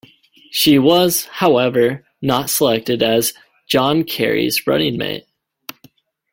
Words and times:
She 0.49 0.79
was, 0.79 1.25
however, 1.25 2.03
not 2.23 2.49
selected 2.49 3.03
as 3.03 3.35
John 3.67 4.03
Kerry's 4.03 4.65
running 4.65 4.97
mate. 4.97 5.27